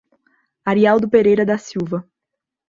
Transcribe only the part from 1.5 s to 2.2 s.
Silva